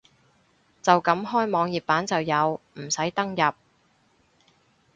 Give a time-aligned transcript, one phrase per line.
[0.81, 3.53] 就咁開網頁版就有，唔使登入